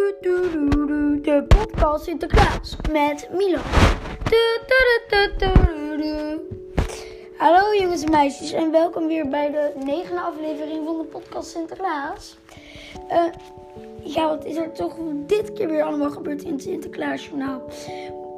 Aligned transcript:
De 0.00 1.44
podcast 1.48 2.04
Sinterklaas 2.04 2.76
met 2.90 3.28
Milan. 3.32 3.62
Hallo 7.36 7.74
jongens 7.80 8.02
en 8.02 8.10
meisjes 8.10 8.52
en 8.52 8.70
welkom 8.70 9.06
weer 9.06 9.28
bij 9.28 9.50
de 9.50 9.72
negende 9.84 10.20
aflevering 10.20 10.84
van 10.84 10.98
de 10.98 11.04
podcast 11.04 11.50
Sinterklaas. 11.50 12.38
Uh, 13.10 13.24
ja, 14.02 14.28
wat 14.28 14.44
is 14.44 14.56
er 14.56 14.72
toch 14.72 14.96
dit 15.26 15.52
keer 15.52 15.68
weer 15.68 15.82
allemaal 15.82 16.10
gebeurd 16.10 16.42
in 16.42 16.52
het 16.52 16.62
Sinterklaasjournaal? 16.62 17.62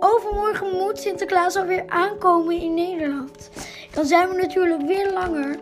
Overmorgen 0.01 0.71
moet 0.73 0.99
Sinterklaas 0.99 1.57
alweer 1.57 1.85
aankomen 1.87 2.61
in 2.61 2.75
Nederland. 2.75 3.51
Dan 3.95 4.05
zijn 4.05 4.29
we 4.29 4.35
natuurlijk 4.35 4.83
weer 4.83 5.13
langer. 5.13 5.59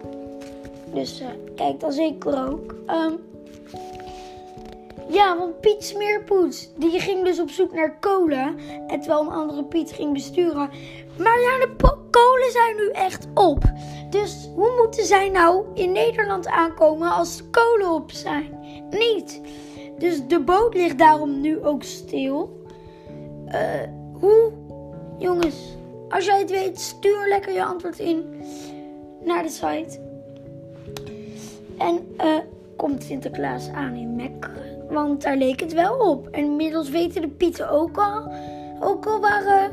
Dus 0.94 1.20
uh, 1.20 1.26
kijk 1.56 1.80
dan 1.80 1.92
zeker 1.92 2.48
ook. 2.48 2.74
Um, 2.88 3.28
ja, 5.10 5.38
want 5.38 5.60
Piet 5.60 5.84
Smeerpoets, 5.84 6.70
die 6.76 7.00
ging 7.00 7.24
dus 7.24 7.40
op 7.40 7.50
zoek 7.50 7.72
naar 7.74 7.98
kolen. 7.98 8.58
En 8.86 9.00
terwijl 9.00 9.20
een 9.20 9.32
andere 9.32 9.64
Piet 9.64 9.92
ging 9.92 10.12
besturen. 10.12 10.70
Maar 11.18 11.40
ja, 11.40 11.58
de 11.58 11.98
kolen 12.10 12.50
zijn 12.52 12.76
nu 12.76 12.90
echt 12.90 13.26
op. 13.34 13.62
Dus 14.10 14.48
hoe 14.54 14.72
moeten 14.82 15.04
zij 15.04 15.28
nou 15.28 15.64
in 15.74 15.92
Nederland 15.92 16.46
aankomen 16.46 17.10
als 17.10 17.42
kolen 17.50 17.90
op 17.90 18.10
zijn? 18.10 18.58
Niet. 18.90 19.40
Dus 19.98 20.26
de 20.26 20.40
boot 20.40 20.74
ligt 20.74 20.98
daarom 20.98 21.40
nu 21.40 21.64
ook 21.64 21.82
stil. 21.82 22.64
Uh, 23.46 23.54
hoe? 24.20 24.52
Jongens, 25.18 25.56
als 26.08 26.24
jij 26.24 26.38
het 26.38 26.50
weet, 26.50 26.80
stuur 26.80 27.28
lekker 27.28 27.52
je 27.52 27.64
antwoord 27.64 27.98
in 27.98 28.42
naar 29.24 29.42
de 29.42 29.48
site. 29.48 30.00
En 31.78 32.14
uh, 32.24 32.38
komt 32.80 33.02
Sinterklaas 33.02 33.68
aan 33.68 33.94
in 33.94 34.16
Mekkeren? 34.16 34.86
Want 34.88 35.22
daar 35.22 35.36
leek 35.36 35.60
het 35.60 35.72
wel 35.72 35.96
op. 35.96 36.28
En 36.28 36.44
inmiddels 36.44 36.90
weten 36.90 37.22
de 37.22 37.28
Pieten 37.28 37.70
ook 37.70 37.98
al, 37.98 38.32
ook 38.80 39.06
al 39.06 39.20
waar, 39.20 39.42
uh, 39.42 39.64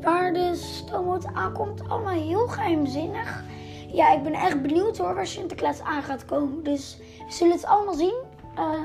waar 0.00 0.32
de 0.32 0.54
stoomboot 0.54 1.26
aankomt. 1.26 1.88
Allemaal 1.88 2.12
heel 2.12 2.46
geheimzinnig. 2.46 3.44
Ja, 3.92 4.12
ik 4.12 4.22
ben 4.22 4.32
echt 4.32 4.62
benieuwd 4.62 4.98
hoor 4.98 5.14
waar 5.14 5.26
Sinterklaas 5.26 5.80
aan 5.80 6.02
gaat 6.02 6.24
komen. 6.24 6.64
Dus 6.64 6.98
we 7.26 7.32
zullen 7.32 7.54
het 7.54 7.66
allemaal 7.66 7.94
zien. 7.94 8.16
Uh, 8.58 8.80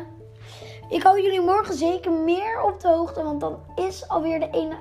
ik 0.89 1.03
hou 1.03 1.21
jullie 1.21 1.41
morgen 1.41 1.73
zeker 1.73 2.11
meer 2.11 2.61
op 2.61 2.79
de 2.79 2.87
hoogte. 2.87 3.23
Want 3.23 3.39
dan 3.39 3.59
is 3.75 4.07
alweer 4.07 4.39
de 4.39 4.49
ene. 4.51 4.75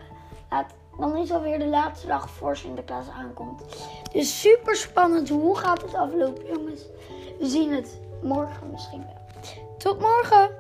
Dan 0.99 1.17
is 1.17 1.33
alweer 1.33 1.59
de 1.59 1.67
laatste 1.67 2.07
dag 2.07 2.31
voor 2.31 2.57
Sinterklaas 2.57 3.09
aankomt. 3.09 3.63
Dus 4.13 4.41
super 4.41 4.77
spannend. 4.77 5.29
Hoe 5.29 5.57
gaat 5.57 5.83
het 5.83 5.95
aflopen, 5.95 6.47
jongens? 6.47 6.81
We 7.39 7.47
zien 7.47 7.73
het 7.73 8.01
morgen 8.23 8.71
misschien 8.71 9.05
wel. 9.05 9.21
Tot 9.79 10.01
morgen! 10.01 10.51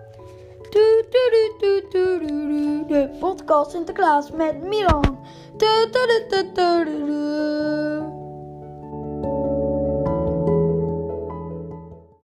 De 2.88 3.16
podcast 3.20 3.70
Sinterklaas 3.70 4.30
met 4.30 4.62
Milan. 4.62 5.18